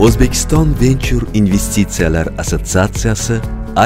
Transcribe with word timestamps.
o'zbekiston 0.00 0.68
venture 0.80 1.26
investitsiyalar 1.34 2.28
assotsiatsiyasi 2.38 3.34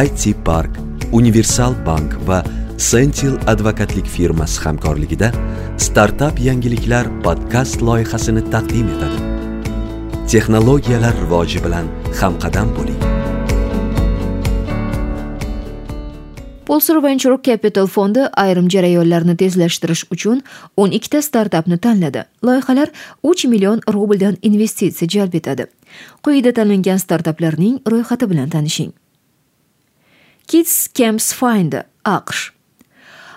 it 0.05 0.45
park 0.45 0.71
universal 1.13 1.75
bank 1.87 2.15
va 2.29 2.45
sentil 2.79 3.35
advokatlik 3.47 4.07
firmasi 4.07 4.61
hamkorligida 4.65 5.33
startap 5.79 6.41
yangiliklar 6.41 7.07
podkast 7.25 7.83
loyihasini 7.83 8.51
taqdim 8.51 8.87
etadi 8.95 9.19
texnologiyalar 10.33 11.15
rivoji 11.25 11.65
bilan 11.65 11.91
hamqadam 12.21 12.71
bo'ling 12.79 13.03
Pulsar 16.67 17.03
Venture 17.03 17.37
Capital 17.43 17.87
fondi 17.87 18.21
ayrim 18.43 18.69
jarayonlarni 18.69 19.37
tezlashtirish 19.37 20.05
uchun 20.11 20.43
12 20.77 21.09
ta 21.09 21.23
startapni 21.23 21.79
tanladi. 21.79 22.25
Loyihalar 22.45 22.89
3 23.23 23.49
million 23.49 23.81
rubldan 23.93 24.37
investitsiya 24.43 25.09
jalb 25.09 25.35
etadi. 25.35 25.67
Quyida 26.23 26.53
tanlangan 26.53 26.99
startaplarning 26.99 27.81
ro'yxati 27.87 28.31
bilan 28.31 28.51
tanishing. 28.51 28.93
Kids 30.47 30.89
Camps 30.89 31.33
Finder 31.33 31.85
AQSh. 32.05 32.55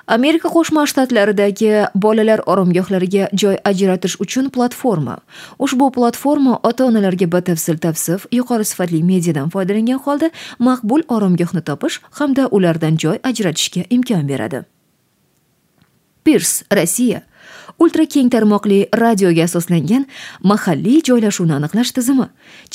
Amerika 0.07 0.47
qo'shma 0.47 0.85
shtatlaridagi 0.87 1.71
bolalar 1.95 2.39
oromgohlariga 2.47 3.27
joy 3.41 3.57
ajratish 3.69 4.15
uchun 4.23 4.47
platforma. 4.55 5.17
Ushbu 5.59 5.89
platforma 5.91 6.59
ota 6.63 6.85
onalarga 6.85 7.27
batafsil 7.31 7.77
tavsif 7.83 8.23
yuqori 8.31 8.65
sifatli 8.69 9.01
mediadan 9.03 9.51
foydalangan 9.51 9.99
holda 10.05 10.29
maqbul 10.59 11.03
oromgohni 11.15 11.61
topish 11.69 11.99
hamda 12.19 12.47
ulardan 12.47 12.95
joy 13.03 13.19
ajratishga 13.31 13.83
imkon 13.89 14.23
beradi. 14.31 14.63
Pirs 16.23 16.63
rossiya. 16.71 17.21
Ultra 17.79 18.05
keng 18.05 18.29
tarmoqli 18.33 18.79
radioga 19.03 19.45
asoslangan 19.49 20.05
mahalliy 20.51 20.99
joylashuvni 21.09 21.57
aniqlash 21.59 21.93
tizimi 21.97 22.27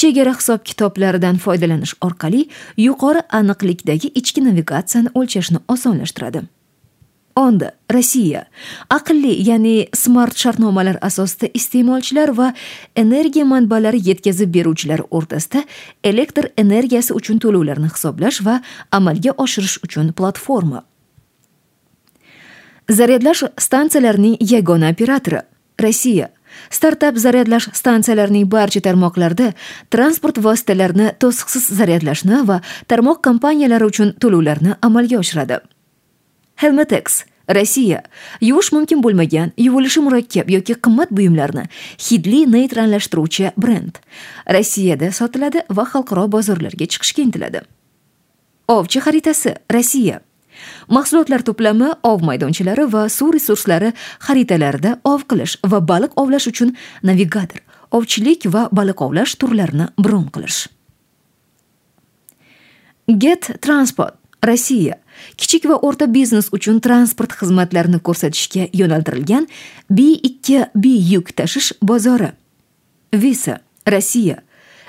chegara 0.03 0.35
hisob 0.39 0.65
kitoblaridan 0.71 1.43
foydalanish 1.45 1.95
orqali 2.07 2.43
yuqori 2.87 3.23
aniqlikdagi 3.41 4.13
ichki 4.21 4.45
navigatsiyani 4.49 5.15
o'lchashni 5.15 5.65
osonlashtiradi. 5.75 6.43
Onda 7.37 7.71
rossiya. 7.93 8.45
Aqlli 8.91 9.33
ya'ni 9.49 9.89
smart 9.97 10.37
shartnomalar 10.37 10.99
asosida 11.01 11.49
iste'molchilar 11.59 12.35
va 12.37 12.53
energiya 12.97 13.47
manbalari 13.49 14.03
yetkazib 14.09 14.53
beruvchilar 14.55 15.01
o'rtasida 15.11 15.65
elektr 16.05 16.51
energiyasi 16.65 17.17
uchun 17.17 17.41
to'lovlarni 17.41 17.89
hisoblash 17.95 18.45
va 18.45 18.61
amalga 18.93 19.33
oshirish 19.45 19.79
uchun 19.87 20.13
platforma 20.13 20.85
zaryadlash 22.91 23.45
stansiyalarining 23.59 24.37
yagona 24.41 24.91
operatori 24.91 25.41
rossiya 25.83 26.29
startap 26.71 27.17
zaryadlash 27.17 27.69
stansiyalarining 27.73 28.47
barcha 28.51 28.81
tarmoqlarida 28.81 29.53
transport 29.91 30.39
vositalarini 30.45 31.13
to'siqsiz 31.23 31.69
zaryadlashni 31.79 32.47
va 32.49 32.61
tarmoq 32.89 33.23
kompaniyalari 33.25 33.85
uchun 33.85 34.15
to'lovlarni 34.21 34.75
amalga 34.83 35.19
oshiradi 35.19 35.61
helmetex 36.63 37.25
rossiya 37.49 38.03
yuvish 38.41 38.73
mumkin 38.73 39.03
bo'lmagan 39.05 39.53
yuvilishi 39.59 40.01
murakkab 40.01 40.51
yoki 40.51 40.75
qimmat 40.75 41.11
buyumlarni 41.11 41.65
hidli 42.09 42.43
neytrallashtiruvchi 42.57 43.53
brend 43.57 44.03
rossiyada 44.57 45.13
sotiladi 45.13 45.65
va 45.71 45.87
xalqaro 45.95 46.27
bozorlarga 46.35 46.87
chiqishga 46.93 47.23
intiladi 47.27 47.65
ovchi 48.69 49.01
xaritasi 49.07 49.57
rossiya 49.75 50.21
mahsulotlar 50.89 51.43
to'plami 51.47 51.91
ov 52.03 52.25
maydonchalari 52.29 52.87
va 52.95 53.09
suv 53.09 53.35
resurslari 53.37 53.93
xaritalarida 54.27 54.99
ov 55.05 55.27
qilish 55.31 55.59
va 55.63 55.81
baliq 55.81 56.17
ovlash 56.17 56.49
uchun 56.53 56.75
navigator 57.03 57.63
ovchilik 57.93 58.47
va 58.53 58.69
baliq 58.73 59.01
ovlash 59.05 59.37
turlarini 59.37 59.89
bron 60.01 60.27
qilish. 60.33 60.67
Get 63.07 63.51
transport 63.61 64.17
rossiya 64.43 64.99
kichik 65.39 65.67
va 65.71 65.79
o'rta 65.87 66.09
biznes 66.11 66.49
uchun 66.57 66.81
transport 66.85 67.35
xizmatlarini 67.39 68.01
ko'rsatishga 68.07 68.71
yo'naltirilgan 68.79 69.47
b2 69.91 70.73
b 70.75 70.95
yuk 71.13 71.35
tashish 71.37 71.73
bozori. 71.83 72.33
Visa 73.13 73.61
rossiya 73.87 74.41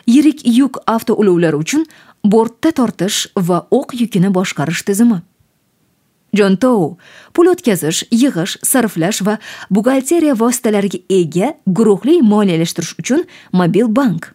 yirik 0.08 0.46
yuk 0.48 0.80
avtoulovlari 0.88 1.60
uchun 1.60 1.86
bortda 2.24 2.72
tortish 2.72 3.28
va 3.36 3.66
o'q 3.72 4.00
yukini 4.00 4.32
boshqarish 4.34 4.86
tizimi. 4.88 5.22
Jontou 6.34 6.98
pul 7.34 7.50
o'tkazish 7.54 8.04
yig'ish 8.12 8.58
sarflash 8.66 9.24
va 9.26 9.40
buxgalteriya 9.70 10.38
vositalariga 10.44 11.00
ega 11.10 11.54
guruhli 11.66 12.22
moliyalashtirish 12.22 12.96
uchun 13.00 13.28
mobil 13.54 13.88
bank. 13.88 14.34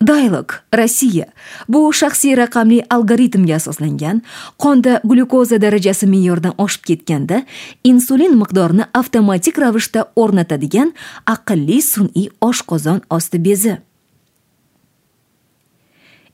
Dialog 0.00 0.52
Rossiya. 0.72 1.26
Bu 1.68 1.90
shaxsiy 1.92 2.32
raqamli 2.38 2.78
algoritmga 2.88 3.58
asoslangan 3.60 4.22
qonda 4.56 5.00
glyukoza 5.04 5.58
darajasi 5.60 6.06
me'yordan 6.08 6.54
oshib 6.56 6.86
ketganda 6.88 7.42
insulin 7.84 8.38
miqdorini 8.40 8.86
avtomatik 8.96 9.60
ravishda 9.60 10.06
o'rnatadigan 10.16 10.94
aqlli 11.34 11.82
sun'iy 11.84 12.30
oshqozon 12.40 13.04
osti 13.10 13.44
bezi. 13.44 13.76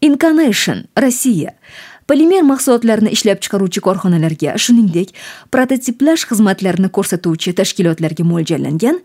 Incarnation 0.00 0.84
Rossiya. 1.02 1.58
Polimer 2.06 2.42
mahsulotlarni 2.46 3.10
ishlab 3.16 3.40
chiqaruvchi 3.44 3.82
korxonalarga 3.86 4.56
shuningdek 4.64 5.14
prototiplash 5.54 6.26
xizmatlarini 6.30 6.90
ko'rsatuvchi 6.96 7.54
tashkilotlarga 7.60 8.24
mo'ljallangan 8.32 9.00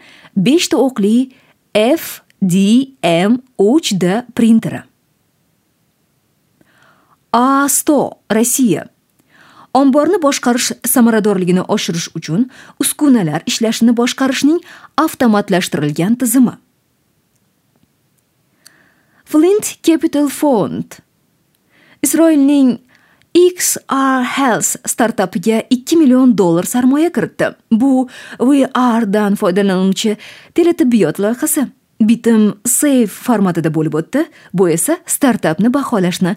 5 0.50 0.72
ta 0.72 0.78
o'qli 0.88 1.16
FDM 1.74 2.32
DM3D 2.42 4.34
printeri. 4.34 4.82
A100 7.34 8.12
Rossiya 8.34 8.88
omborni 9.74 10.18
boshqarish 10.20 10.72
samaradorligini 10.94 11.64
oshirish 11.76 12.10
uchun 12.18 12.50
uskunalar 12.84 13.46
ishlashini 13.48 13.94
boshqarishning 13.96 14.60
avtomatlashtirilgan 14.98 16.18
tizimi. 16.20 16.58
Flint 19.26 19.78
Capital 19.84 20.28
fond 20.28 21.00
Isroilning 22.04 22.80
XR 23.36 24.24
Health 24.38 24.76
startapiga 24.86 25.62
2 25.70 25.98
million 25.98 26.38
dollar 26.38 26.64
sarmoya 26.64 27.12
kiritdi. 27.12 27.54
Bu 27.72 28.08
VR 28.40 29.14
dan 29.14 29.36
foydalanuvchi 29.36 30.18
teletibbiyot 30.56 31.20
loyihasi. 31.20 31.68
bitim 32.02 32.54
save 32.66 33.08
formatida 33.08 33.72
bo'lib 33.74 33.96
o'tdi 34.00 34.26
bu 34.54 34.70
esa 34.74 34.98
startapni 35.06 35.72
baholashni 35.74 36.36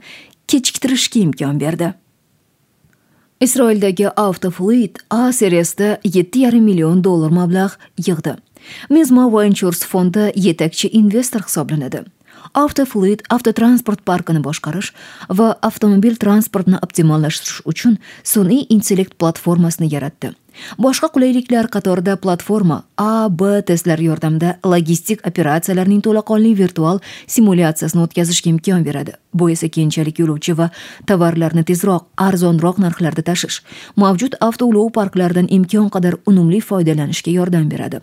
kechiktirishga 0.49 1.21
imkon 1.21 1.61
berdi 1.61 1.93
isroildagi 3.45 4.09
autofluid 4.25 5.01
a 5.11 5.33
seriyasida 5.33 5.99
yetti 6.17 6.45
yarim 6.47 6.65
million 6.65 7.05
dollar 7.05 7.33
mablag' 7.39 7.79
yig'di 8.09 8.37
mezma 8.91 9.29
ventures 9.37 9.85
fondi 9.93 10.31
yetakchi 10.49 10.93
investor 11.01 11.47
hisoblanadi 11.49 12.05
avtofluid 12.53 13.25
avtotransport 13.35 14.05
parkini 14.05 14.43
boshqarish 14.45 14.93
va 15.41 15.55
avtomobil 15.69 16.19
transportini 16.21 16.81
optimallashtirish 16.85 17.65
uchun 17.71 17.99
sun'iy 18.23 18.67
intellekt 18.75 19.17
platformasini 19.19 19.91
yaratdi 19.95 20.35
boshqa 20.79 21.09
qulayliklar 21.15 21.69
qatorida 21.75 22.17
platforma 22.17 22.83
a 22.97 23.29
b 23.29 23.63
testlar 23.63 24.01
yordamida 24.01 24.57
logistik 24.65 25.27
operatsiyalarning 25.27 26.03
to'laqonli 26.07 26.55
virtual 26.59 27.01
simulyatsiyasini 27.27 28.03
o'tkazishga 28.07 28.51
imkon 28.51 28.85
beradi. 28.85 29.13
Bu 29.35 29.51
esa 29.51 29.69
keyinchalik 29.69 30.19
yo'lovchi 30.23 30.55
va 30.59 30.69
tovarlarni 31.11 31.65
tezroq 31.67 32.05
arzonroq 32.27 32.79
narxlarda 32.85 33.23
tashish 33.27 33.61
mavjud 33.97 34.37
avtoulov 34.47 34.93
parklaridan 34.99 35.49
imkon 35.57 35.89
qadar 35.95 36.15
unumli 36.31 36.61
foydalanishga 36.61 37.35
yordam 37.35 37.67
beradi. 37.73 38.01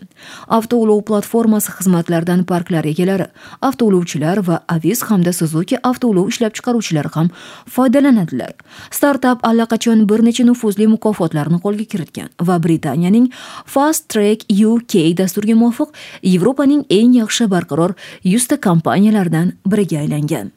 Avtoulov 0.48 1.02
platformasi 1.08 1.72
xizmatlaridan 1.78 2.44
parklar 2.44 2.84
egalari 2.92 3.30
avtoulovchilar 3.68 4.42
va 4.48 4.60
aviz 4.68 5.02
hamda 5.08 5.32
suzuki 5.32 5.80
avtoulov 5.90 6.28
ishlab 6.32 6.52
chiqaruvchilari 6.58 7.10
ham 7.14 7.32
foydalanadilar. 7.76 8.52
Startap 8.90 9.46
allaqachon 9.48 10.04
bir 10.10 10.20
necha 10.28 10.44
nufuzli 10.44 10.86
mukofotlarni 10.94 11.62
qo'lga 11.64 11.88
kiritgan. 11.92 12.28
Va 12.46 12.58
Britaniyaning 12.62 13.30
Fast 13.66 14.08
Track 14.08 14.48
UK 14.50 15.16
dasturiga 15.18 15.58
muvofiq 15.58 15.92
Yevropaning 16.22 16.84
eng 16.90 17.14
yaxshi 17.20 17.48
barqaror 17.50 17.94
100 18.24 18.48
ta 18.48 18.60
kompaniyalaridan 18.60 19.54
biriga 19.66 20.02
aylangan. 20.02 20.52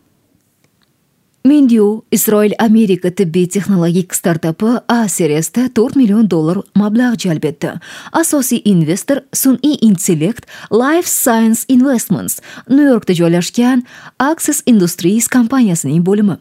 Mendiu 1.46 2.02
Isroil 2.12 2.56
Amerika 2.58 3.12
tibbiy 3.12 3.46
texnologik 3.54 4.16
startapi 4.18 4.80
A 4.90 5.08
seriyasida 5.08 5.70
4 5.76 5.96
million 5.96 6.26
dollar 6.30 6.58
mablag' 6.74 7.20
jalb 7.22 7.46
etdi. 7.46 7.70
Asosiy 8.12 8.64
investor 8.66 9.22
sun'iy 9.30 9.78
intellekt 9.86 10.50
Life 10.72 11.06
Science 11.06 11.70
Investments 11.70 12.42
Nyu-Yorkda 12.70 13.14
joylashgan 13.14 13.86
Access 14.20 14.64
Industries 14.66 15.28
kompaniyasining 15.28 16.02
bo'limi. 16.06 16.40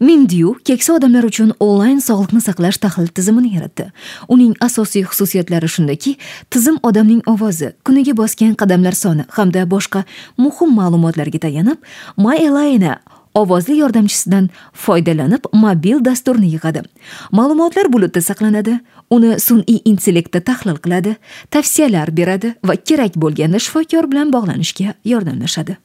Mindyu 0.00 0.54
keksa 0.64 0.96
odamlar 0.98 1.24
uchun 1.30 1.52
onlayn 1.60 2.00
sog'liqni 2.04 2.40
saqlash 2.44 2.78
tahlil 2.84 3.08
tizimini 3.08 3.54
yaratdi. 3.56 3.90
Uning 4.28 4.54
asosiy 4.60 5.04
xususiyatlari 5.10 5.68
shundaki, 5.68 6.16
tizim 6.50 6.78
odamning 6.82 7.22
ovozi, 7.26 7.72
kuniga 7.86 8.16
bosgan 8.16 8.54
qadamlar 8.60 8.94
soni 8.94 9.26
hamda 9.36 9.66
boshqa 9.74 10.04
muhim 10.38 10.74
ma'lumotlarga 10.78 11.38
tayanib, 11.46 11.78
MyElina 12.16 12.98
ovozli 13.34 13.78
yordamchisidan 13.78 14.48
foydalanib 14.72 15.48
mobil 15.52 16.04
dasturni 16.04 16.52
yig'adi. 16.54 16.84
Ma'lumotlar 17.32 17.90
bulutda 17.92 18.22
saqlanadi, 18.22 18.78
uni 19.10 19.38
sun'iy 19.46 19.80
intellektda 19.90 20.40
tahlil 20.50 20.78
qiladi, 20.84 21.16
tavsiyalar 21.50 22.14
beradi 22.16 22.54
va 22.64 22.76
kerak 22.76 23.18
bo'lganda 23.24 23.58
shifokor 23.66 24.10
bilan 24.12 24.30
bog'lanishga 24.34 24.94
yordamlashadi. 25.04 25.83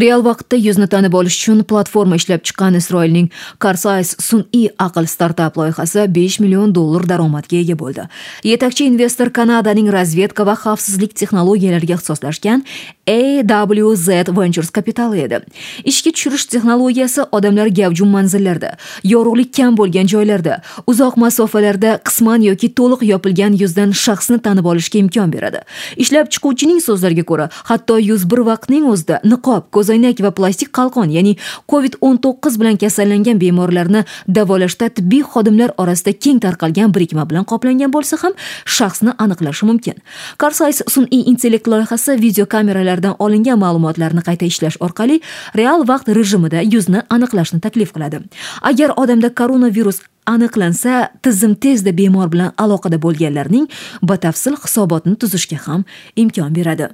Real 0.00 0.22
vaqtda 0.24 0.56
yuzni 0.56 0.86
tanib 0.86 1.14
olish 1.18 1.36
uchun 1.40 1.62
platforma 1.70 2.16
ishlab 2.20 2.42
chiqqan 2.46 2.76
isroilning 2.78 3.30
Carsize 3.62 4.14
sun'iy 4.22 4.68
aql 4.78 5.06
startap 5.10 5.56
loyihasi 5.58 6.06
5 6.14 6.40
million 6.40 6.74
dollar 6.74 7.08
daromadga 7.08 7.56
ega 7.56 7.76
bo'ldi. 7.78 8.04
Yetakchi 8.44 8.86
investor 8.86 9.32
kanadaning 9.38 9.90
razvedka 9.92 10.46
va 10.46 10.54
xavfsizlik 10.64 11.16
texnologiyalariga 11.20 11.98
ixtisoslashgan 11.98 12.62
AWZ 13.08 14.08
Ventures 14.38 14.70
kapitali 14.70 15.24
edi. 15.26 15.40
Ishga 15.84 16.12
tushirish 16.12 16.46
texnologiyasi 16.52 17.26
odamlar 17.32 17.66
gavjum 17.80 18.14
manzillarda 18.14 18.74
yorug'lik 19.04 19.54
kam 19.56 19.76
bo'lgan 19.80 20.06
joylarda 20.14 20.60
uzoq 20.86 21.18
masofalarda 21.24 21.98
qisman 22.06 22.46
yoki 22.50 22.70
to'liq 22.78 23.02
yopilgan 23.12 23.58
yuzdan 23.62 23.90
shaxsni 24.04 24.38
tanib 24.46 24.70
olishga 24.70 24.98
imkon 25.02 25.32
beradi. 25.32 25.64
Ishlab 25.96 26.30
chiquvchining 26.34 26.80
so'zlariga 26.88 27.24
ko'ra 27.30 27.50
hatto 27.70 27.98
yuz 28.10 28.30
bir 28.30 28.44
vaqtning 28.50 28.86
o'zida 28.92 29.20
niqob 29.24 29.70
ko'z 29.74 29.87
ko'zoynak 29.88 30.20
va 30.20 30.30
plastik 30.36 30.70
qalqon 30.76 31.08
ya'ni 31.10 31.36
covid 31.70 31.96
19 32.02 32.58
bilan 32.60 32.76
kasallangan 32.76 33.38
bemorlarni 33.40 34.04
davolashda 34.28 34.88
tibbiy 34.88 35.22
xodimlar 35.22 35.72
orasida 35.78 36.12
keng 36.12 36.40
tarqalgan 36.40 36.92
birikma 36.94 37.24
bilan 37.30 37.44
qoplangan 37.48 37.92
bo'lsa 37.92 38.18
ham 38.22 38.32
shaxsni 38.66 39.14
aniqlashi 39.18 39.64
mumkin. 39.70 39.96
Carsize 40.38 40.84
sun'iy 40.88 41.24
intellekt 41.30 41.66
loyihasi 41.66 42.20
video 42.20 42.46
kameralardan 42.46 43.16
olingan 43.18 43.58
ma'lumotlarni 43.64 44.22
qayta 44.28 44.44
ishlash 44.44 44.76
orqali 44.80 45.20
real 45.56 45.88
vaqt 45.88 46.12
rejimida 46.18 46.60
yuzni 46.74 47.00
aniqlashni 47.08 47.60
taklif 47.60 47.92
qiladi. 47.96 48.22
Agar 48.62 48.92
odamda 48.96 49.32
koronavirus 49.34 50.04
aniqlansa 50.26 51.08
tizim 51.22 51.54
tezda 51.54 51.96
bemor 51.96 52.28
bilan 52.32 52.52
aloqada 52.58 53.00
bo'lganlarning 53.04 53.68
batafsil 54.02 54.54
hisobotini 54.64 55.16
tuzishga 55.16 55.58
ham 55.66 55.84
imkon 56.16 56.52
beradi. 56.54 56.88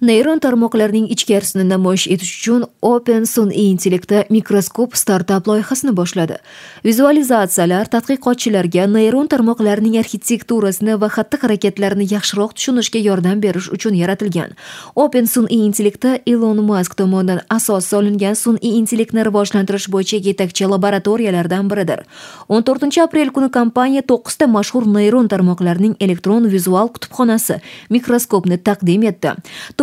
Neyron 0.00 0.40
tarmoqlarning 0.40 1.10
ichkarisini 1.12 1.66
namoyish 1.68 2.06
etish 2.08 2.32
uchun 2.38 2.62
open 2.80 3.26
sun'iy 3.28 3.66
intellekti 3.68 4.22
mikroskop 4.32 4.94
startap 4.96 5.48
loyihasini 5.48 5.92
boshladi. 5.92 6.38
Vizualizatsiyalar 6.84 7.90
tadqiqotchilarga 7.92 8.86
neyron 8.88 9.28
tarmoqlarning 9.28 9.98
arxitekturasini 10.00 10.96
va 11.02 11.10
xatti 11.16 11.40
harakatlarini 11.42 12.06
yaxshiroq 12.14 12.54
tushunishga 12.56 13.02
yordam 13.04 13.42
berish 13.44 13.68
uchun 13.76 13.98
yaratilgan. 13.98 14.54
Open 14.96 15.28
sun'iy 15.28 15.66
intellekti 15.66 16.14
ilon 16.32 16.64
mask 16.64 16.96
tomonidan 16.96 17.44
asos 17.50 17.90
solingan 17.92 18.40
sun'iy 18.44 18.78
intellektni 18.80 19.26
rivojlantirish 19.28 19.90
bo'yicha 19.92 20.22
yetakchi 20.28 20.70
laboratoriyalardan 20.72 21.68
biridir. 21.68 22.06
14 22.48 23.02
aprel 23.04 23.34
kuni 23.36 23.50
kompaniya 23.52 24.06
to'qqizta 24.08 24.48
mashhur 24.48 24.88
neyron 24.88 25.28
tarmoqlarining 25.28 26.00
elektron 26.00 26.48
vizual 26.48 26.88
kutubxonasi 26.88 27.60
mikroskopni 27.90 28.56
taqdim 28.64 29.04
etdi. 29.12 29.36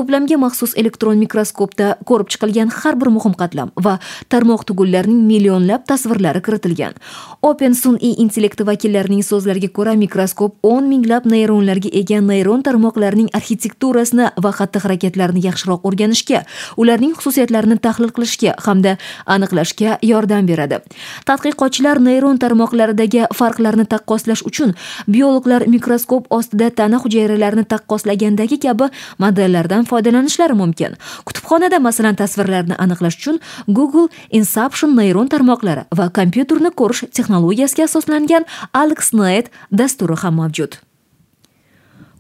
To'plamga 0.08 0.38
maxsus 0.40 0.72
elektron 0.80 1.20
mikroskopda 1.20 1.98
ko'rib 2.08 2.30
chiqilgan 2.32 2.70
har 2.72 2.96
bir 2.96 3.10
muhim 3.12 3.34
qatlam 3.36 3.74
va 3.86 3.98
tarmoq 4.32 4.64
tugunlarining 4.64 5.26
millionlab 5.28 5.84
tasvirlari 5.90 6.40
kiritilgan. 6.46 6.94
Open 7.42 7.76
sun'iy 7.76 8.16
intellekti 8.24 8.64
vakillarining 8.70 9.24
so'zlariga 9.30 9.68
ko'ra 9.78 9.96
mikroskop 10.00 10.56
10 10.64 10.88
minglab 10.92 11.28
neyronlarga 11.28 11.92
ega 12.02 12.22
neyron 12.22 12.64
tarmoqlarining 12.64 13.28
arxitekturasini 13.40 14.30
va 14.44 14.52
xatti 14.60 14.80
harakatlarini 14.86 15.44
yaxshiroq 15.48 15.84
o'rganishga 15.90 16.46
ularning 16.78 17.14
xususiyatlarini 17.20 17.78
tahlil 17.88 18.14
qilishga 18.16 18.56
hamda 18.68 18.96
aniqlashga 19.36 20.00
yordam 20.12 20.48
beradi. 20.48 20.80
Tadqiqotchilar 21.28 22.00
neyron 22.08 22.40
tarmoqlaridagi 22.44 23.28
farqlarni 23.40 23.86
taqqoslash 23.92 24.46
uchun 24.50 24.74
biologlar 25.08 25.68
mikroskop 25.68 26.32
ostida 26.40 26.72
tana 26.80 27.04
hujayralarini 27.04 27.68
taqqoslagandagi 27.76 28.64
kabi 28.68 28.92
modellardan 29.20 29.84
foydalanishlari 29.98 30.54
mumkin. 30.54 30.98
Kutubxonada 31.26 31.80
masalan 31.82 32.16
tasvirlarni 32.22 32.78
aniqlash 32.84 33.18
uchun 33.20 33.40
google 33.68 34.08
inception 34.30 34.96
neyron 35.00 35.30
tarmoqlari 35.34 35.88
va 36.00 36.10
kompyuterni 36.20 36.74
ko'rish 36.80 37.08
texnologiyasiga 37.18 37.90
asoslangan 37.90 38.46
AlexNet 38.74 39.50
dasturi 39.72 40.22
ham 40.24 40.38
mavjud. 40.42 40.87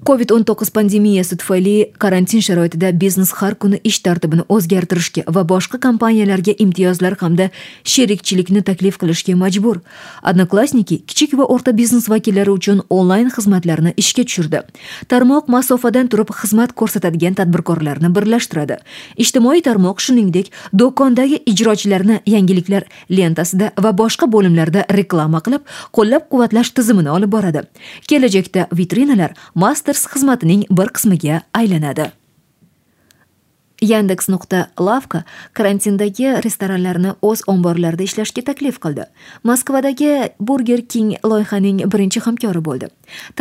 Covid 0.08 0.30
19 0.32 0.72
pandemiyasi 0.72 1.36
tufayli 1.38 1.92
karantin 2.00 2.42
sharoitida 2.42 2.92
biznes 3.00 3.32
har 3.40 3.56
kuni 3.60 3.80
ish 3.84 3.98
tartibini 4.06 4.44
o'zgartirishga 4.56 5.24
va 5.36 5.42
boshqa 5.50 5.80
kompaniyalarga 5.86 6.54
imtiyozlar 6.66 7.18
hamda 7.20 7.50
sherikchilikni 7.94 8.62
taklif 8.70 8.96
qilishga 9.02 9.36
majbur 9.42 9.82
odnoklassniki 10.32 10.98
kichik 11.12 11.34
va 11.40 11.48
o'rta 11.56 11.74
biznes 11.80 12.08
vakillari 12.14 12.54
uchun 12.60 12.80
onlayn 13.00 13.28
xizmatlarni 13.36 13.94
ishga 14.04 14.24
tushirdi 14.30 14.62
tarmoq 15.14 15.50
masofadan 15.56 16.08
turib 16.14 16.32
xizmat 16.40 16.72
ko'rsatadigan 16.84 17.36
tadbirkorlarni 17.42 18.14
birlashtiradi 18.20 18.80
ijtimoiy 19.26 19.66
tarmoq 19.68 20.00
shuningdek 20.08 20.54
do'kondagi 20.84 21.42
ijrochilarni 21.56 22.22
yangiliklar 22.36 22.88
lentasida 23.20 23.74
va 23.88 23.92
boshqa 24.04 24.32
bo'limlarda 24.38 24.88
reklama 25.02 25.44
qilib 25.50 25.68
qo'llab 26.00 26.32
quvvatlash 26.32 26.72
tizimini 26.80 27.14
olib 27.18 27.36
boradi 27.36 27.68
kelajakda 28.08 28.70
vitrinalar 28.82 29.36
master 29.68 29.97
Masters 29.98 30.14
xizmatining 30.14 30.64
bir 30.70 30.92
qismiga 30.94 31.38
aylanadi. 31.58 32.12
Yandex 33.82 34.28
nuqta 34.30 34.60
lavka 34.78 35.24
karantindagi 35.58 36.36
restoranlarni 36.46 37.16
o'z 37.30 37.42
omborlarida 37.54 38.06
ishlashga 38.06 38.44
taklif 38.50 38.78
qildi. 38.84 39.08
Moskvadagi 39.50 40.12
Burger 40.40 40.84
King 40.94 41.16
loyihaning 41.32 41.82
birinchi 41.96 42.22
hamkori 42.28 42.62
bo'ldi. 42.70 42.92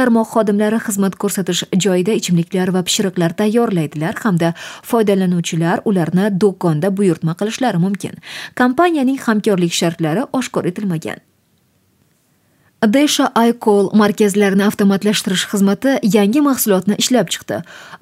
Tarmoq 0.00 0.32
xodimlari 0.32 0.80
xizmat 0.88 1.20
ko'rsatish 1.20 1.66
joyida 1.86 2.16
ichimliklar 2.22 2.72
va 2.72 2.86
pishiriqlar 2.88 3.36
tayyorlaydilar 3.42 4.16
hamda 4.24 4.54
foydalanuvchilar 4.92 5.84
ularni 5.84 6.32
do'konda 6.40 6.96
buyurtma 6.96 7.36
qilishlari 7.36 7.84
mumkin. 7.84 8.16
Kompaniyaning 8.56 9.20
hamkorlik 9.28 9.76
shartlari 9.82 10.24
oshkor 10.32 10.72
etilmagan. 10.72 11.25
Desha 12.86 13.32
iCall 13.34 13.88
markazlarini 13.98 14.62
avtomatlashtirish 14.62 15.46
xizmati 15.50 15.96
yangi 16.14 16.40
mahsulotni 16.40 16.94
ishlab 17.02 17.30
chiqdi. 17.34 17.56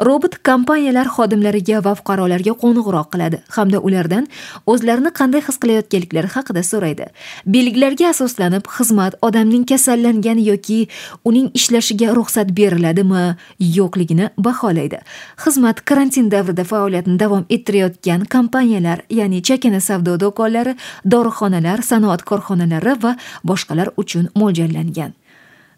Robot 0.09 0.35
kompaniyalar 0.45 1.09
xodimlariga 1.17 1.79
va 1.87 1.95
fuqarolarga 1.97 2.53
qo'ng'iroq 2.63 3.09
qiladi 3.15 3.39
hamda 3.57 3.81
ulardan 3.87 4.27
o'zlarini 4.73 5.13
qanday 5.19 5.41
his 5.47 5.57
qilayotganliklari 5.63 6.29
haqida 6.35 6.63
so'raydi. 6.71 7.07
Belgilarga 7.55 8.11
asoslanib 8.11 8.69
xizmat 8.77 9.17
odamning 9.29 9.65
kasallangani 9.71 10.45
yoki 10.51 10.79
uning 11.25 11.49
ishlashiga 11.61 12.13
ruxsat 12.19 12.53
beriladimi, 12.59 13.25
yo'qligini 13.79 14.29
baholaydi. 14.49 15.01
Xizmat 15.45 15.81
karantin 15.89 16.29
davrida 16.35 16.65
faoliyatini 16.73 17.19
davom 17.25 17.47
ettirayotgan 17.49 18.29
kompaniyalar, 18.35 18.99
ya'ni 19.21 19.41
chakana 19.49 19.81
savdo 19.81 20.21
do'konlari, 20.21 20.77
dorixonalar, 21.13 21.81
sanoat 21.91 22.29
korxonalari 22.29 22.99
va 23.03 23.17
boshqalar 23.49 23.89
uchun 23.97 24.29
mo'ljal 24.37 24.74
belgilangan 24.75 25.15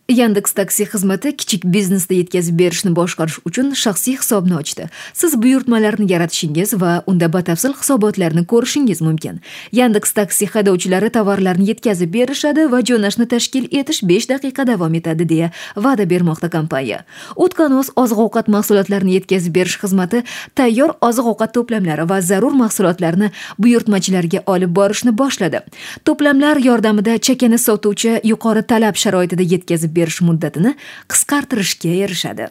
Yandex 0.08 0.52
taksi 0.54 0.84
xizmati 0.86 1.32
kichik 1.36 1.64
biznesda 1.66 2.14
yetkazib 2.14 2.54
berishni 2.58 2.92
boshqarish 2.94 3.40
uchun 3.48 3.72
shaxsiy 3.74 4.14
hisobni 4.20 4.54
ochdi. 4.54 4.84
Siz 5.12 5.32
buyurtmalarni 5.42 6.06
yaratishingiz 6.12 6.74
va 6.80 7.02
unda 7.10 7.26
batafsil 7.32 7.72
hisobotlarni 7.74 8.44
ko'rishingiz 8.46 9.00
mumkin. 9.02 9.40
Yandex 9.72 10.12
taksi 10.14 10.46
haydovchilari 10.46 11.10
tovarlarni 11.16 11.66
yetkazib 11.70 12.12
berishadi 12.14 12.68
va 12.72 12.80
jo'nashni 12.90 13.26
tashkil 13.32 13.66
etish 13.80 14.02
5 14.10 14.28
daqiqa 14.32 14.66
davom 14.70 14.94
etadi 14.94 15.26
deya 15.32 15.50
va'da 15.76 16.06
bermoqda 16.12 16.52
kompaniya. 16.54 17.02
Utkanos 17.36 17.90
oziq-ovqat 18.02 18.46
mahsulotlarini 18.56 19.18
yetkazib 19.18 19.58
berish 19.58 19.80
xizmati 19.82 20.22
tayyor 20.54 20.94
oziq-ovqat 21.08 21.50
to'plamlari 21.58 22.06
va 22.12 22.20
zarur 22.20 22.54
mahsulotlarni 22.62 23.32
buyurtmachilarga 23.58 24.44
olib 24.46 24.70
borishni 24.78 25.18
boshladi. 25.18 25.64
To'plamlar 26.06 26.62
yordamida 26.68 27.18
chakana 27.18 27.58
sotuvchi 27.58 28.16
yuqori 28.32 28.62
talab 28.62 28.94
sharoitida 29.04 29.50
yetkazib 29.56 29.95
berish 29.96 30.20
muddatini 30.28 30.76
qisqartirishga 31.08 31.96
erishadi. 32.04 32.48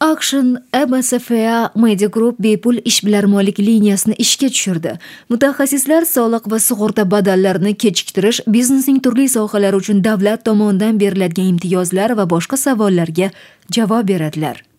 Action 0.00 0.58
msfa 0.88 1.70
media 1.74 2.08
group 2.08 2.38
bepul 2.38 2.80
ishbilarmonlik 2.84 3.58
liniyasini 3.58 4.14
ishga 4.18 4.48
tushirdi. 4.48 4.98
Mutaxassislar 5.30 6.04
soliq 6.04 6.50
va 6.50 6.58
sug'urta 6.58 7.10
badallarini 7.10 7.72
kechiktirish 7.74 8.40
biznesning 8.46 9.00
turli 9.04 9.28
sohalari 9.28 9.76
uchun 9.76 10.04
davlat 10.04 10.44
tomonidan 10.44 11.00
beriladigan 11.00 11.48
imtiyozlar 11.54 12.16
va 12.18 12.30
boshqa 12.34 12.56
savollarga 12.56 13.30
javob 13.70 14.08
beradilar. 14.08 14.73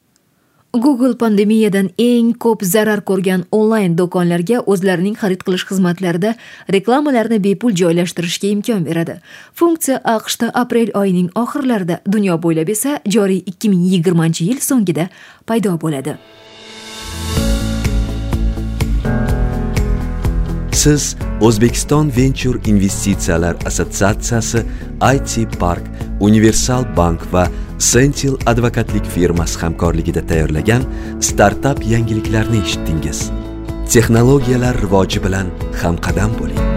Google 0.81 1.15
pandemiyadan 1.15 1.89
eng 1.97 2.33
ko'p 2.33 2.63
zarar 2.65 3.01
ko'rgan 3.09 3.45
onlayn 3.51 3.95
do'konlarga 3.99 4.61
o'zlarining 4.73 5.15
xarid 5.21 5.41
qilish 5.47 5.65
xizmatlarida 5.69 6.35
reklamalarni 6.75 7.39
bepul 7.43 7.75
joylashtirishga 7.81 8.47
imkon 8.55 8.85
beradi. 8.87 9.19
Funksiya 9.53 9.99
aqshda 10.15 10.51
aprel 10.63 10.91
oyining 11.01 11.29
oxirlarida 11.43 11.99
dunyo 12.05 12.39
bo'ylab 12.45 12.69
esa 12.75 12.99
joriy 13.17 13.43
2020 13.51 14.41
yil 14.47 14.59
so'ngida 14.69 15.09
paydo 15.45 15.75
bo'ladi. 15.81 16.17
Siz 20.85 21.15
o'zbekiston 21.41 22.11
venture 22.17 22.59
investitsiyalar 22.69 23.55
assotsiatsiyasi 23.65 24.65
it 25.41 25.59
park 25.59 25.83
universal 26.19 26.85
bank 26.97 27.33
va 27.33 27.47
sentil 27.79 28.37
advokatlik 28.45 29.05
firmasi 29.05 29.59
hamkorligida 29.59 30.27
tayyorlagan 30.27 30.83
startap 31.21 31.85
yangiliklarni 31.87 32.61
eshitdingiz. 32.63 33.31
Texnologiyalar 33.91 34.81
rivoji 34.81 35.23
bilan 35.23 35.47
hamqadam 35.81 36.31
bo'ling. 36.39 36.74